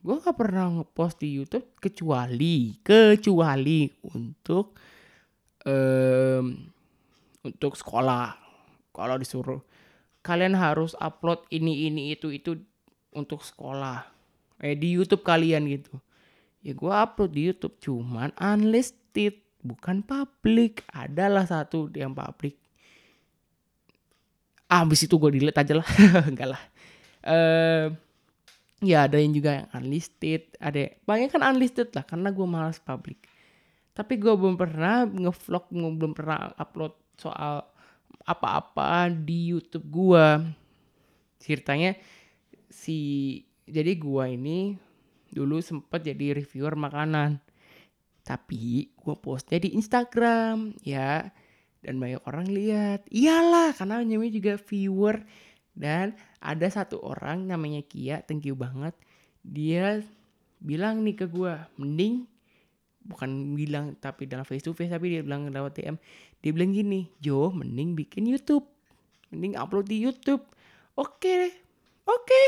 Gue 0.05 0.21
gak 0.21 0.37
pernah 0.37 0.69
ngepost 0.69 1.17
di 1.17 1.41
YouTube 1.41 1.65
kecuali 1.81 2.77
kecuali 2.85 3.89
untuk 4.13 4.77
um, 5.65 6.45
untuk 7.41 7.73
sekolah. 7.73 8.37
Kalau 8.93 9.17
disuruh 9.17 9.61
kalian 10.21 10.53
harus 10.53 10.93
upload 11.01 11.49
ini 11.49 11.89
ini 11.89 12.13
itu 12.13 12.29
itu 12.29 12.61
untuk 13.09 13.41
sekolah. 13.41 14.05
Eh 14.61 14.77
di 14.77 14.93
YouTube 14.93 15.25
kalian 15.25 15.65
gitu. 15.65 15.97
Ya 16.61 16.77
gue 16.77 16.93
upload 16.93 17.33
di 17.33 17.49
YouTube 17.49 17.81
cuman 17.81 18.29
unlisted 18.37 19.40
bukan 19.61 20.01
public 20.01 20.85
adalah 20.89 21.45
satu 21.45 21.89
yang 21.93 22.13
public 22.13 22.61
ah, 24.71 24.87
abis 24.87 25.03
itu 25.03 25.19
gue 25.19 25.35
delete 25.35 25.59
aja 25.59 25.83
lah. 25.83 25.87
Enggak 26.31 26.55
lah. 26.55 26.63
Uh, 27.21 27.91
ya 28.81 29.05
ada 29.05 29.21
yang 29.21 29.35
juga 29.35 29.61
yang 29.61 29.67
unlisted 29.77 30.57
ada 30.57 30.89
banyak 31.05 31.29
kan 31.29 31.45
unlisted 31.45 31.93
lah 31.93 32.01
karena 32.01 32.33
gue 32.33 32.47
malas 32.49 32.81
public 32.81 33.29
tapi 33.93 34.17
gue 34.17 34.33
belum 34.33 34.57
pernah 34.57 35.05
ngevlog 35.05 35.69
belum 35.69 36.17
pernah 36.17 36.49
upload 36.57 36.97
soal 37.13 37.61
apa-apa 38.25 39.13
di 39.13 39.53
YouTube 39.53 39.85
gue 39.85 40.25
ceritanya 41.37 41.93
si 42.73 43.37
jadi 43.69 43.93
gue 43.93 44.25
ini 44.33 44.73
dulu 45.29 45.61
sempet 45.61 46.01
jadi 46.01 46.41
reviewer 46.41 46.73
makanan 46.73 47.37
tapi 48.21 48.93
gue 48.93 49.15
postnya 49.17 49.57
di 49.61 49.73
Instagram 49.73 50.77
ya. 50.85 51.29
Dan 51.81 51.97
banyak 51.97 52.21
orang 52.29 52.45
lihat. 52.45 53.09
Iyalah 53.09 53.73
karena 53.73 54.05
namanya 54.05 54.33
juga 54.37 54.53
viewer. 54.61 55.25
Dan 55.73 56.13
ada 56.37 56.67
satu 56.69 57.01
orang 57.01 57.49
namanya 57.49 57.81
Kia 57.81 58.21
thank 58.21 58.45
you 58.45 58.53
banget. 58.53 58.93
Dia 59.41 60.05
bilang 60.61 61.01
nih 61.01 61.17
ke 61.17 61.25
gue 61.25 61.57
mending 61.81 62.29
bukan 63.01 63.57
bilang 63.57 63.97
tapi 63.97 64.29
dalam 64.29 64.45
face 64.45 64.61
to 64.61 64.77
face 64.77 64.93
tapi 64.93 65.09
dia 65.09 65.25
bilang 65.25 65.49
lewat 65.49 65.73
DM 65.73 65.97
dia 66.37 66.53
bilang 66.53 66.69
gini 66.69 67.09
Jo 67.17 67.49
mending 67.49 67.97
bikin 67.97 68.29
YouTube. 68.29 68.69
Mending 69.33 69.57
upload 69.57 69.89
di 69.89 69.97
YouTube. 69.97 70.45
Oke 70.93 71.49
oke. 72.05 72.41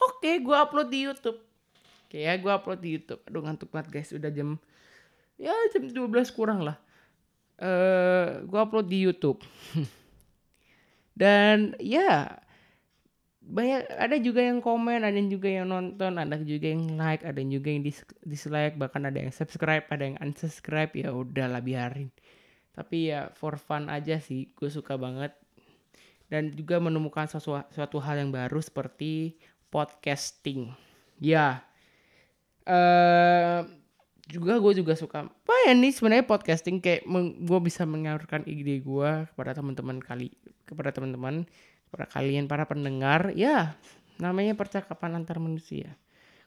Oke 0.00 0.20
okay, 0.20 0.34
gue 0.44 0.56
upload 0.56 0.92
di 0.92 1.08
YouTube. 1.08 1.40
Kayak 2.10 2.44
gue 2.44 2.52
upload 2.52 2.80
di 2.82 2.90
YouTube. 2.98 3.20
Aduh 3.24 3.40
ngantuk 3.40 3.70
banget 3.72 3.88
guys. 3.88 4.10
Udah 4.12 4.28
jam 4.28 4.60
ya 5.40 5.56
jam 5.72 5.88
12 5.88 6.36
kurang 6.36 6.60
lah. 6.68 6.76
Uh, 7.56 7.64
eh, 7.64 8.26
gue 8.44 8.60
upload 8.60 8.86
di 8.92 9.00
YouTube. 9.00 9.40
Dan 11.20 11.76
ya 11.80 12.40
banyak 13.40 13.82
ada 13.98 14.16
juga 14.22 14.46
yang 14.46 14.62
komen 14.62 15.02
ada 15.02 15.18
juga 15.26 15.50
yang 15.50 15.66
nonton 15.66 16.22
ada 16.22 16.38
juga 16.38 16.70
yang 16.70 16.94
like 16.94 17.26
ada 17.26 17.42
juga 17.42 17.66
yang 17.66 17.82
dis 17.82 18.06
dislike 18.22 18.78
bahkan 18.78 19.02
ada 19.10 19.18
yang 19.18 19.34
subscribe 19.34 19.90
ada 19.90 20.06
yang 20.06 20.14
unsubscribe 20.22 20.92
ya 20.94 21.10
udahlah 21.10 21.58
biarin. 21.58 22.12
Tapi 22.76 23.10
ya 23.10 23.32
for 23.34 23.58
fun 23.58 23.90
aja 23.90 24.20
sih 24.20 24.52
gue 24.54 24.70
suka 24.70 24.94
banget. 25.00 25.34
Dan 26.30 26.54
juga 26.54 26.78
menemukan 26.78 27.26
sesuatu, 27.26 27.66
suatu 27.74 27.98
hal 27.98 28.22
yang 28.22 28.30
baru 28.30 28.62
seperti 28.62 29.34
podcasting. 29.66 30.70
Ya 31.18 31.66
uh, 32.70 33.66
juga 34.30 34.62
gue 34.62 34.72
juga 34.78 34.94
suka 34.94 35.26
apa 35.26 35.54
ya 35.66 35.74
nih 35.74 35.90
sebenarnya 35.90 36.24
podcasting 36.24 36.78
kayak 36.78 37.02
gue 37.42 37.58
bisa 37.60 37.82
menyalurkan 37.82 38.46
ide 38.46 38.78
gue 38.78 39.10
kepada 39.34 39.50
teman-teman 39.58 39.98
kali 39.98 40.30
kepada 40.64 40.94
teman-teman 40.94 41.42
kepada 41.90 42.06
kalian 42.06 42.46
para 42.46 42.64
pendengar. 42.70 43.34
Ya 43.34 43.74
namanya 44.22 44.54
percakapan 44.54 45.18
antar 45.18 45.42
manusia. 45.42 45.98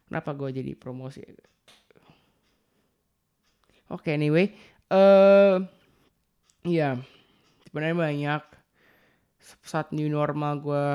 Kenapa 0.07 0.31
gue 0.31 0.63
jadi 0.63 0.71
promosi? 0.79 1.19
Oke 3.91 4.09
okay, 4.09 4.13
anyway 4.15 4.55
eh 4.87 4.95
uh, 4.95 5.57
ya 6.63 6.95
sebenarnya 7.67 7.97
banyak. 7.99 8.43
Saat 9.59 9.91
new 9.91 10.07
normal 10.07 10.63
gue 10.63 10.87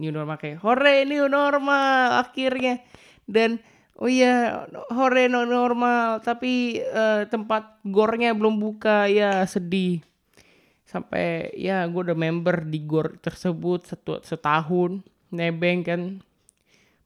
new 0.00 0.08
normal 0.08 0.40
kayak 0.40 0.64
hore 0.64 1.04
new 1.04 1.28
normal 1.28 2.24
akhirnya. 2.24 2.80
Dan 3.28 3.60
oh 3.96 4.08
iya 4.10 4.68
hore 4.92 5.28
no 5.32 5.48
normal 5.48 6.20
tapi 6.20 6.80
uh, 6.84 7.24
tempat 7.28 7.80
gornya 7.86 8.36
belum 8.36 8.60
buka. 8.60 9.08
Ya 9.08 9.44
sedih. 9.48 10.04
Sampai 10.86 11.50
ya 11.58 11.82
gue 11.90 12.00
udah 12.12 12.16
member 12.16 12.62
di 12.64 12.84
gor 12.84 13.16
tersebut 13.18 13.88
satu 13.88 14.20
setahun. 14.22 15.02
Nebeng 15.32 15.80
kan. 15.84 16.02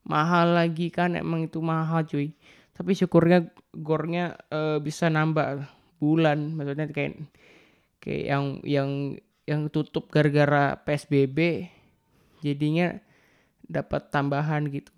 Mahal 0.04 0.56
lagi 0.56 0.90
kan 0.90 1.14
emang 1.14 1.46
itu 1.46 1.62
mahal 1.62 2.02
cuy. 2.08 2.34
Tapi 2.74 2.96
syukurnya 2.96 3.52
gornya 3.76 4.40
uh, 4.50 4.80
bisa 4.80 5.06
nambah 5.12 5.68
bulan. 6.00 6.56
Maksudnya 6.56 6.88
kayak 6.90 7.20
kayak 8.00 8.24
yang 8.24 8.44
yang 8.64 8.90
yang 9.44 9.60
tutup 9.68 10.08
gara-gara 10.08 10.78
PSBB 10.86 11.68
jadinya 12.40 12.96
dapat 13.66 14.08
tambahan 14.08 14.66
gitu 14.72 14.90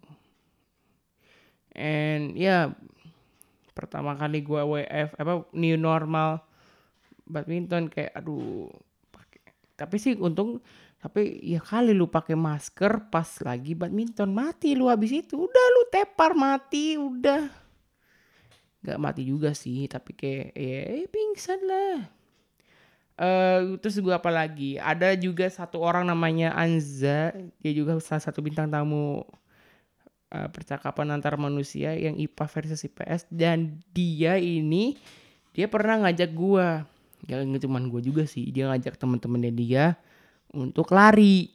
and 1.72 2.36
ya 2.36 2.44
yeah, 2.46 2.62
pertama 3.72 4.12
kali 4.16 4.44
gue 4.44 4.60
WF 4.60 5.16
apa 5.16 5.48
new 5.56 5.76
normal 5.80 6.44
badminton 7.24 7.88
kayak 7.88 8.12
aduh 8.12 8.68
pake. 9.08 9.40
tapi 9.74 9.96
sih 9.96 10.14
untung 10.20 10.60
tapi 11.02 11.42
ya 11.42 11.58
kali 11.58 11.96
lu 11.96 12.06
pakai 12.06 12.38
masker 12.38 13.10
pas 13.10 13.26
lagi 13.42 13.74
badminton 13.74 14.30
mati 14.30 14.76
lu 14.76 14.86
habis 14.86 15.10
itu 15.10 15.34
udah 15.34 15.66
lu 15.74 15.82
tepar 15.90 16.36
mati 16.36 16.94
udah 17.00 17.48
nggak 18.82 19.00
mati 19.00 19.22
juga 19.26 19.50
sih 19.56 19.88
tapi 19.88 20.12
kayak 20.14 20.54
ya 20.54 21.08
pingsan 21.08 21.60
lah 21.64 21.98
Uh, 23.12 23.76
terus 23.78 24.00
gue 24.00 24.10
apa 24.10 24.32
lagi? 24.32 24.80
Ada 24.80 25.12
juga 25.20 25.44
satu 25.46 25.84
orang 25.84 26.08
namanya 26.08 26.56
Anza, 26.56 27.30
dia 27.60 27.72
juga 27.76 28.00
salah 28.00 28.24
satu 28.24 28.40
bintang 28.40 28.72
tamu 28.72 29.22
uh, 30.32 30.48
percakapan 30.48 31.12
antar 31.12 31.36
manusia 31.36 31.92
yang 31.92 32.16
IPA 32.16 32.44
versus 32.48 32.80
IPS 32.88 33.28
dan 33.28 33.84
dia 33.92 34.40
ini 34.40 34.96
dia 35.52 35.68
pernah 35.68 36.08
ngajak 36.08 36.32
gue, 36.32 36.66
ya 37.28 37.36
nggak 37.44 37.62
cuma 37.68 37.76
gue 37.84 38.00
juga 38.00 38.24
sih, 38.24 38.48
dia 38.48 38.72
ngajak 38.72 38.96
teman-temannya 38.96 39.52
dia 39.52 40.00
untuk 40.56 40.88
lari, 40.96 41.52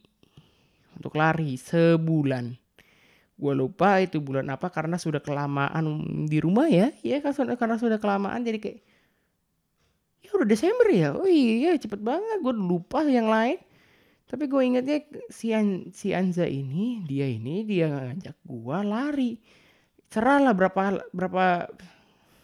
untuk 0.93 1.17
lari 1.17 1.57
sebulan. 1.57 2.53
Gue 3.37 3.53
lupa 3.57 3.97
itu 4.01 4.21
bulan 4.21 4.49
apa 4.53 4.69
karena 4.69 5.01
sudah 5.01 5.21
kelamaan 5.21 5.85
di 6.29 6.37
rumah 6.37 6.69
ya, 6.69 6.93
ya 7.01 7.21
karena 7.57 7.77
sudah 7.81 7.97
kelamaan 7.97 8.45
jadi 8.45 8.61
kayak 8.61 8.79
ya 10.21 10.29
udah 10.37 10.47
Desember 10.49 10.87
ya? 10.93 11.17
Oh 11.17 11.25
iya 11.25 11.73
cepet 11.77 11.97
banget 11.97 12.37
gue 12.41 12.53
lupa 12.53 13.01
yang 13.01 13.29
lain 13.29 13.57
tapi 14.27 14.51
gue 14.51 14.59
ingetnya 14.59 15.07
si 15.31 15.55
An 15.55 15.95
si 15.95 16.11
Anza 16.11 16.43
ini 16.43 16.99
dia 17.07 17.31
ini 17.31 17.63
dia 17.63 17.87
ngajak 17.87 18.35
gue 18.43 18.77
lari. 18.83 19.31
Cerah 20.11 20.43
lah 20.43 20.51
berapa 20.51 20.99
berapa 21.15 21.71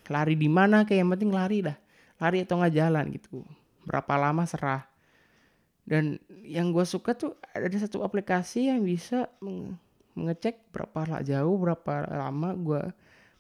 lari 0.08 0.36
di 0.40 0.48
mana 0.48 0.88
kayak 0.88 1.00
yang 1.04 1.12
penting 1.12 1.32
lari 1.36 1.60
dah. 1.60 1.76
Lari 2.24 2.48
atau 2.48 2.56
nggak 2.64 2.76
jalan 2.80 3.06
gitu. 3.12 3.44
Berapa 3.84 4.16
lama 4.16 4.48
serah. 4.48 4.88
Dan 5.84 6.24
yang 6.48 6.72
gue 6.72 6.88
suka 6.88 7.20
tuh 7.20 7.36
ada 7.52 7.76
satu 7.76 8.00
aplikasi 8.08 8.72
yang 8.72 8.88
bisa 8.88 9.28
mengecek 10.16 10.72
berapa 10.72 11.04
lah 11.04 11.20
jauh 11.20 11.60
berapa 11.60 12.08
lama 12.08 12.56
gue 12.56 12.82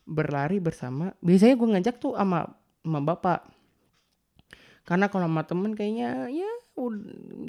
berlari 0.03 0.59
bersama. 0.59 1.15
Biasanya 1.23 1.55
gue 1.55 1.67
ngajak 1.79 1.95
tuh 1.95 2.19
sama 2.19 2.51
sama 2.83 2.99
bapak. 2.99 3.39
Karena 4.83 5.07
kalau 5.07 5.31
sama 5.31 5.47
temen 5.47 5.71
kayaknya 5.79 6.27
ya 6.27 6.51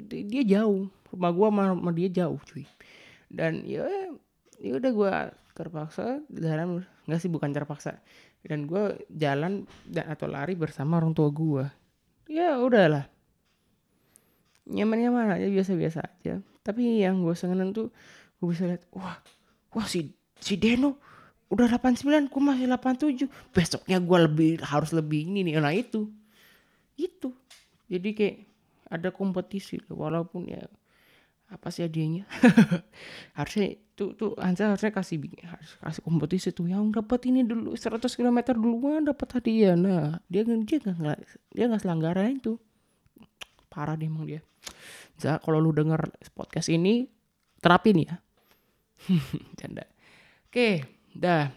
dia 0.09 0.43
jauh. 0.59 0.89
Rumah 1.11 1.31
gua 1.33 1.47
sama, 1.49 1.63
sama 1.73 1.91
dia 1.93 2.09
jauh 2.09 2.39
cuy. 2.45 2.65
Dan 3.29 3.65
ya 3.65 3.85
ya 4.61 4.71
udah 4.77 4.91
gua 4.93 5.13
terpaksa 5.55 6.19
jalan 6.31 6.83
nggak 7.05 7.19
sih 7.19 7.31
bukan 7.31 7.51
terpaksa. 7.51 7.99
Dan 8.45 8.69
gua 8.69 8.93
jalan 9.09 9.65
dan 9.89 10.05
atau 10.11 10.29
lari 10.29 10.53
bersama 10.53 11.01
orang 11.01 11.13
tua 11.13 11.29
gua. 11.33 11.65
Ya 12.25 12.57
udahlah. 12.57 13.05
Nyaman 14.65 14.97
nyaman 14.97 15.37
aja 15.37 15.47
biasa 15.49 15.71
biasa 15.77 15.99
aja. 16.01 16.41
Tapi 16.65 17.05
yang 17.05 17.21
gue 17.21 17.37
seneng 17.37 17.69
tuh 17.69 17.93
gue 18.41 18.49
bisa 18.49 18.65
lihat 18.65 18.81
wah 18.97 19.21
wah 19.77 19.85
si 19.85 20.09
si 20.41 20.57
Deno 20.57 20.97
udah 21.53 21.69
89 21.69 22.33
gue 22.33 22.41
masih 22.41 22.65
87 22.65 23.53
besoknya 23.53 24.01
gue 24.01 24.17
lebih 24.25 24.51
harus 24.65 24.89
lebih 24.89 25.29
ini 25.29 25.45
nih 25.45 25.61
nah 25.61 25.69
itu. 25.69 26.09
Itu. 26.97 27.29
Jadi 27.85 28.09
kayak 28.17 28.37
ada 28.89 29.09
kompetisi 29.09 29.81
walaupun 29.89 30.49
ya 30.49 30.61
apa 31.45 31.69
sih 31.69 31.85
hadiahnya? 31.85 32.25
Harusnya 33.37 33.77
tuh 33.93 34.17
tuh 34.17 34.35
Anza 34.41 34.67
harusnya 34.67 34.91
kasih 34.91 35.23
harus 35.45 35.71
kasih 35.79 36.03
kompetisi 36.03 36.51
tuh 36.51 36.67
yang 36.67 36.91
dapat 36.91 37.31
ini 37.31 37.47
dulu 37.47 37.77
100 37.79 38.01
km 38.11 38.57
duluan 38.57 39.05
dapat 39.07 39.39
hadiah. 39.39 39.77
Nah 39.77 40.19
dia 40.27 40.43
dia 40.43 40.77
nggak 40.83 41.19
dia 41.55 41.65
nggak 41.69 41.81
selanggaran 41.85 42.41
itu. 42.41 42.59
Parah 43.71 43.95
deh 43.95 44.09
emang 44.09 44.27
dia. 44.27 44.41
Za 45.15 45.39
kalau 45.39 45.63
lu 45.63 45.71
denger 45.71 46.11
podcast 46.35 46.67
ini 46.73 47.07
terapin 47.63 48.03
ya. 48.03 48.19
Canda 49.59 49.87
oke 50.49 50.69
dah. 51.15 51.53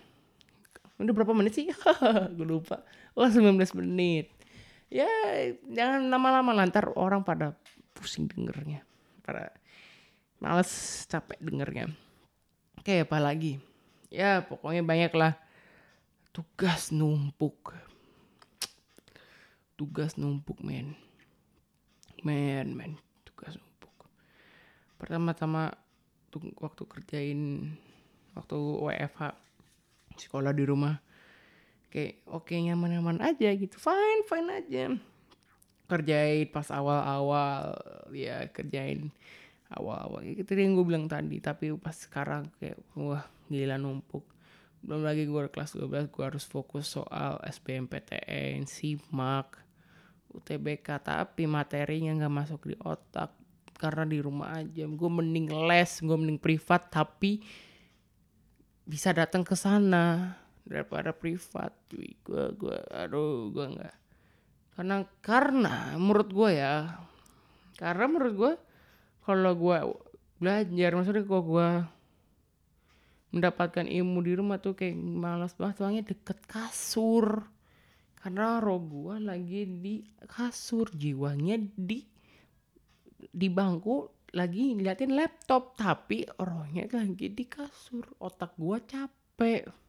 Udah 0.98 1.14
berapa 1.14 1.32
menit 1.34 1.58
sih? 1.58 1.66
Gue 2.36 2.46
lupa. 2.46 2.86
Wah 3.18 3.26
oh, 3.26 3.34
19 3.34 3.58
menit 3.82 4.37
ya 4.88 5.08
jangan 5.68 6.08
lama-lama 6.08 6.56
lantar 6.56 6.92
orang 6.96 7.24
pada 7.24 7.56
pusing 7.92 8.28
dengernya. 8.28 8.84
Pada 9.24 9.52
males 10.40 11.04
capek 11.08 11.38
dengernya. 11.40 11.92
Oke 12.80 13.04
apa 13.04 13.18
lagi 13.20 13.60
ya 14.08 14.40
pokoknya 14.44 14.82
banyak 14.84 15.12
lah 15.12 15.32
tugas 16.32 16.90
numpuk. 16.90 17.76
Tugas 19.78 20.18
numpuk 20.18 20.58
men. 20.64 20.96
Men 22.24 22.74
men 22.74 22.98
tugas 23.22 23.54
numpuk. 23.54 24.08
Pertama-tama 24.98 25.70
waktu 26.58 26.82
kerjain 26.86 27.72
waktu 28.34 28.54
WFH 28.54 29.34
sekolah 30.18 30.50
di 30.54 30.64
rumah 30.66 30.98
kayak 31.88 32.20
oke 32.28 32.48
okay, 32.48 32.60
nyaman-nyaman 32.64 33.20
aja 33.24 33.48
gitu. 33.56 33.76
Fine 33.80 34.22
fine 34.28 34.48
aja. 34.52 34.84
Kerjain 35.88 36.46
pas 36.52 36.68
awal-awal 36.68 37.76
ya 38.12 38.44
kerjain 38.52 39.08
awal-awal. 39.72 40.24
Ya, 40.24 40.44
itu 40.44 40.52
yang 40.52 40.76
gue 40.76 40.84
bilang 40.84 41.08
tadi 41.08 41.40
tapi 41.40 41.72
pas 41.80 41.96
sekarang 41.96 42.48
kayak 42.60 42.76
wah 42.96 43.24
gila 43.48 43.80
numpuk. 43.80 44.24
Belum 44.84 45.02
lagi 45.02 45.24
gue 45.24 45.42
kelas 45.50 45.74
12 45.74 46.12
gue 46.12 46.24
harus 46.24 46.44
fokus 46.44 46.92
soal 46.92 47.40
SBMPTN, 47.42 48.68
SIMAK, 48.68 49.58
UTBK 50.32 50.88
tapi 51.02 51.48
materinya 51.48 52.12
nggak 52.24 52.34
masuk 52.36 52.68
di 52.68 52.76
otak. 52.84 53.32
Karena 53.78 54.04
di 54.04 54.18
rumah 54.18 54.60
aja 54.60 54.84
gue 54.84 55.10
mending 55.10 55.54
les 55.70 55.92
gue 56.02 56.16
mending 56.18 56.40
privat 56.42 56.90
tapi 56.90 57.40
bisa 58.88 59.12
datang 59.12 59.44
ke 59.44 59.52
sana 59.52 60.32
daripada 60.68 61.16
privat 61.16 61.72
cuy. 61.88 62.12
Gue 62.20 62.52
gue 62.54 62.78
aduh 62.92 63.48
gue 63.48 63.66
nggak. 63.72 63.96
Karena 64.76 64.96
karena 65.24 65.74
menurut 65.96 66.30
gue 66.30 66.50
ya 66.54 67.00
karena 67.80 68.04
menurut 68.06 68.34
gue 68.36 68.52
kalau 69.24 69.52
gue 69.56 69.78
belajar 70.38 70.90
maksudnya 70.94 71.24
kalau 71.26 71.44
gue 71.44 71.68
mendapatkan 73.28 73.84
ilmu 73.84 74.18
di 74.24 74.32
rumah 74.36 74.56
tuh 74.60 74.72
kayak 74.76 74.96
malas 74.96 75.56
banget 75.56 75.74
soalnya 75.80 76.02
deket 76.04 76.38
kasur. 76.44 77.48
Karena 78.18 78.60
roh 78.60 78.82
gue 78.82 79.14
lagi 79.24 79.64
di 79.64 80.04
kasur 80.28 80.92
jiwanya 80.92 81.56
di 81.74 82.04
di 83.18 83.48
bangku 83.50 84.28
lagi 84.36 84.76
ngeliatin 84.76 85.16
laptop 85.16 85.74
tapi 85.80 86.28
rohnya 86.36 86.84
lagi 86.92 87.32
di 87.32 87.44
kasur. 87.48 88.04
Otak 88.20 88.52
gue 88.60 88.78
capek 88.84 89.87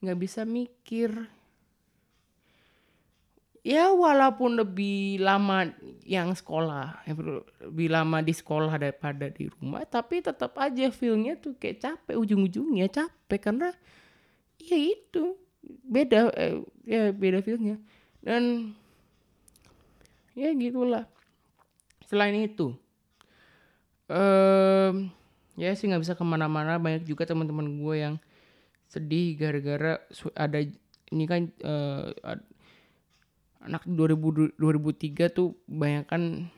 nggak 0.00 0.18
bisa 0.18 0.42
mikir. 0.48 1.12
Ya 3.60 3.92
walaupun 3.92 4.56
lebih 4.56 5.20
lama 5.20 5.68
yang 6.08 6.32
sekolah 6.32 7.04
lebih 7.68 7.92
lama 7.92 8.24
di 8.24 8.32
sekolah 8.32 8.72
daripada 8.80 9.28
di 9.28 9.52
rumah 9.52 9.84
tapi 9.84 10.24
tetap 10.24 10.56
aja 10.56 10.88
feelnya 10.88 11.36
tuh 11.36 11.52
kayak 11.60 11.84
capek 11.84 12.16
ujung-ujungnya 12.16 12.88
capek 12.88 13.52
karena 13.52 13.68
ya 14.56 14.80
itu 14.80 15.36
beda 15.84 16.32
eh, 16.40 16.56
ya 16.88 17.12
beda 17.12 17.44
feelnya. 17.44 17.76
Dan 18.24 18.72
ya 20.32 20.56
gitulah. 20.56 21.04
Selain 22.08 22.40
itu 22.40 22.72
um, 24.10 24.94
ya 25.54 25.70
sih 25.78 25.86
nggak 25.86 26.02
bisa 26.02 26.14
ke 26.18 26.24
mana-mana 26.26 26.76
banyak 26.76 27.06
juga 27.06 27.24
teman-teman 27.24 27.66
gue 27.78 27.94
yang 27.96 28.14
sedih 28.90 29.38
gara-gara 29.38 30.02
ada 30.34 30.58
ini 31.14 31.24
kan 31.30 31.46
uh, 31.62 32.10
anak 33.62 33.86
2000 33.86 34.58
2003 34.58 35.30
tuh 35.30 35.54
banyak 35.70 36.04
kan 36.10 36.50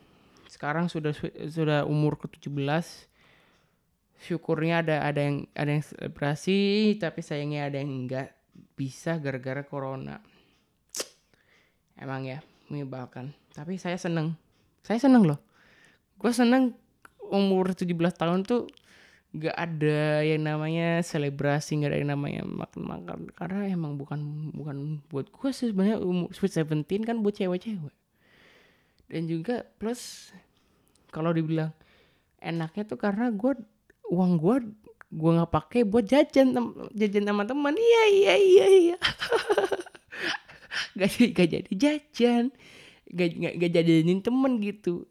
sekarang 0.48 0.88
sudah 0.88 1.12
sudah 1.48 1.84
umur 1.84 2.16
ke 2.16 2.28
17 2.40 2.48
syukurnya 4.22 4.86
ada 4.86 5.02
ada 5.04 5.20
yang 5.20 5.44
ada 5.52 5.70
yang 5.76 5.84
selebrasi 5.84 6.94
tapi 6.96 7.20
sayangnya 7.20 7.68
ada 7.68 7.82
yang 7.82 8.06
enggak 8.06 8.32
bisa 8.76 9.18
gara-gara 9.18 9.64
corona. 9.66 10.20
Emang 11.98 12.26
ya 12.26 12.38
menyebalkan. 12.70 13.34
Tapi 13.52 13.76
saya 13.76 13.98
seneng. 13.98 14.34
Saya 14.82 14.98
seneng 14.98 15.26
loh. 15.26 15.38
Gue 16.18 16.32
seneng 16.34 16.74
umur 17.30 17.72
17 17.72 17.88
tahun 18.14 18.42
tuh 18.44 18.68
gak 19.32 19.56
ada 19.56 20.20
yang 20.20 20.44
namanya 20.44 21.00
selebrasi 21.00 21.80
gak 21.80 21.96
ada 21.96 21.98
yang 22.04 22.12
namanya 22.12 22.44
makan-makan 22.44 23.32
karena 23.32 23.72
emang 23.72 23.96
bukan 23.96 24.52
bukan 24.52 25.00
buat 25.08 25.32
gue 25.32 25.50
sih 25.56 25.72
sebenarnya 25.72 26.04
umur 26.04 26.28
sweet 26.36 26.52
seventeen 26.52 27.00
kan 27.00 27.24
buat 27.24 27.32
cewek-cewek. 27.40 27.96
Dan 29.08 29.28
juga 29.28 29.64
plus 29.80 30.32
kalau 31.08 31.32
dibilang 31.32 31.72
enaknya 32.40 32.84
tuh 32.84 33.00
karena 33.00 33.32
gue 33.32 33.56
uang 34.12 34.32
gue 34.36 34.56
gue 35.12 35.30
nggak 35.36 35.52
pakai 35.52 35.80
buat 35.88 36.04
jajan 36.04 36.52
jajan 36.92 37.24
sama 37.24 37.48
teman. 37.48 37.72
Iya 37.72 38.02
iya 38.12 38.34
iya 38.36 38.66
iya. 38.68 38.96
Gak, 40.92 41.08
gak 41.32 41.48
jadi 41.48 41.72
jajan. 41.72 42.52
Gak, 43.12 43.28
gak, 43.36 43.54
gak 43.60 43.70
jajanin 43.76 44.20
temen 44.24 44.60
gitu 44.60 45.04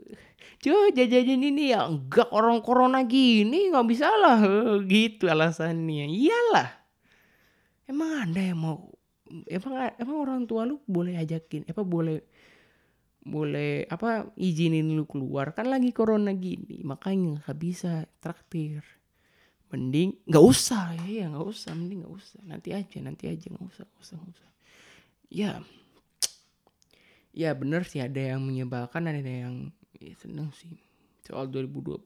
cuy 0.61 0.93
jajanin 0.93 1.41
ini 1.41 1.73
ya. 1.73 1.89
Enggak 1.89 2.29
orang 2.29 2.61
corona 2.61 3.01
gini 3.03 3.73
nggak 3.73 3.87
bisa 3.89 4.07
lah. 4.07 4.39
Gitu 4.85 5.25
alasannya. 5.25 6.05
Iyalah. 6.07 6.69
Emang 7.89 8.29
ada 8.29 8.39
yang 8.39 8.61
mau 8.61 8.87
emang 9.47 9.73
emang 9.97 10.17
orang 10.21 10.39
tua 10.43 10.67
lu 10.67 10.79
boleh 10.83 11.15
ajakin 11.15 11.63
apa 11.71 11.81
boleh 11.87 12.19
boleh 13.21 13.85
apa 13.89 14.29
izinin 14.37 14.93
lu 14.93 15.09
keluar? 15.09 15.53
Kan 15.57 15.69
lagi 15.69 15.89
corona 15.91 16.33
gini 16.37 16.85
makanya 16.85 17.41
nggak 17.41 17.57
bisa 17.57 18.05
traktir. 18.21 18.85
Mending 19.71 20.13
nggak 20.29 20.45
usah. 20.45 20.93
Ya 21.05 21.25
ya 21.25 21.25
nggak 21.33 21.47
usah. 21.47 21.71
Mending 21.73 22.05
nggak 22.05 22.15
usah. 22.15 22.39
Nanti 22.45 22.69
aja 22.75 22.97
nanti 23.01 23.25
aja. 23.29 23.47
Nggak 23.49 23.67
usah 23.71 23.83
nggak 23.87 24.03
usah 24.03 24.15
nggak 24.19 24.33
usah. 24.35 24.49
Ya. 25.31 25.51
Ya 27.31 27.55
bener 27.55 27.87
sih 27.87 28.03
ada 28.03 28.19
yang 28.19 28.43
menyebalkan 28.43 29.07
ada 29.07 29.23
yang 29.23 29.71
ya 29.97 30.13
seneng 30.15 30.53
sih. 30.55 30.77
Soal 31.25 31.49
2020 31.49 31.99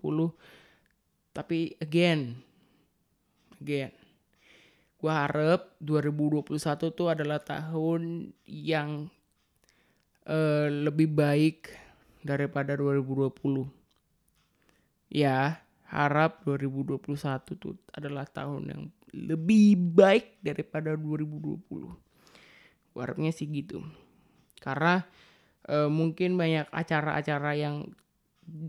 tapi 1.35 1.75
again 1.83 2.39
again. 3.61 3.93
Gue 4.95 5.11
harap 5.11 5.75
2021 5.83 6.55
tuh 6.95 7.07
adalah 7.11 7.37
tahun 7.43 8.33
yang 8.47 9.11
uh, 10.25 10.67
lebih 10.71 11.13
baik 11.13 11.69
daripada 12.25 12.73
2020 12.73 13.69
ya 15.13 15.61
harap 15.85 16.41
2021 16.41 17.05
tuh 17.61 17.77
adalah 17.93 18.25
tahun 18.25 18.61
yang 18.65 18.83
lebih 19.13 19.77
baik 19.77 20.41
daripada 20.41 20.97
2020 20.97 21.61
gue 22.95 23.03
harapnya 23.03 23.29
sih 23.35 23.45
gitu. 23.51 23.83
Karena 24.63 25.03
uh, 25.69 25.89
mungkin 25.89 26.37
banyak 26.37 26.69
acara-acara 26.71 27.51
yang 27.57 27.89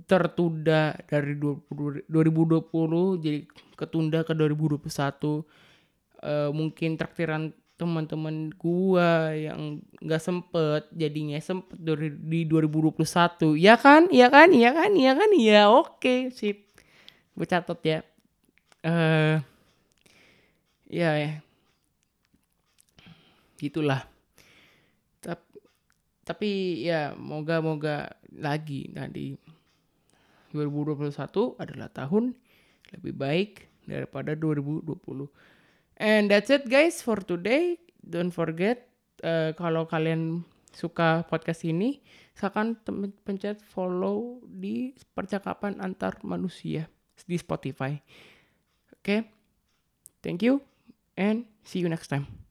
tertunda 0.08 0.96
dari 1.04 1.36
20, 1.36 2.08
2020 2.08 3.20
jadi 3.20 3.38
ketunda 3.76 4.24
ke 4.24 4.32
2021 4.32 4.88
uh, 4.88 5.44
eh, 6.24 6.48
mungkin 6.48 6.96
traktiran 6.96 7.52
teman-teman 7.76 8.48
gua 8.56 9.36
yang 9.36 9.84
nggak 10.00 10.22
sempet 10.24 10.88
jadinya 10.96 11.36
sempet 11.44 11.76
dari 11.76 12.08
di 12.08 12.48
2021 12.48 13.52
ya 13.60 13.76
kan? 13.76 14.08
Ya 14.08 14.32
kan? 14.32 14.48
Ya 14.56 14.72
kan? 14.72 14.96
Ya 14.96 15.12
kan? 15.12 15.30
Ya 15.36 15.68
oke 15.68 16.00
okay, 16.00 16.20
sip. 16.32 16.64
Gue 17.36 17.44
catat 17.44 17.76
ya. 17.84 17.98
Eh 18.80 18.88
uh, 18.88 19.36
ya 20.88 21.10
ya. 21.20 21.32
Gitulah 23.60 24.15
tapi 26.26 26.82
ya 26.82 27.14
moga-moga 27.14 28.10
lagi 28.34 28.90
nanti 28.90 29.38
2021 30.50 31.14
adalah 31.62 31.86
tahun 31.94 32.34
lebih 32.98 33.14
baik 33.14 33.50
daripada 33.86 34.34
2020. 34.34 35.30
And 36.02 36.28
that's 36.28 36.50
it 36.50 36.66
guys 36.66 36.98
for 36.98 37.22
today. 37.22 37.78
Don't 38.02 38.34
forget 38.34 38.90
uh, 39.22 39.54
kalau 39.54 39.86
kalian 39.86 40.42
suka 40.74 41.24
podcast 41.30 41.64
ini, 41.64 42.02
silakan 42.36 42.76
pencet 43.24 43.62
follow 43.64 44.44
di 44.44 44.92
percakapan 45.16 45.80
antar 45.80 46.20
manusia 46.26 46.90
di 47.24 47.38
Spotify. 47.40 47.96
Oke. 48.92 49.00
Okay? 49.00 49.20
Thank 50.20 50.42
you 50.42 50.58
and 51.14 51.46
see 51.62 51.78
you 51.78 51.88
next 51.88 52.10
time. 52.10 52.45